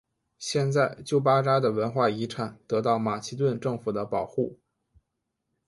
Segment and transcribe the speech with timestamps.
[0.39, 4.57] 现在旧巴扎的文化遗产得到马其顿政府的保护。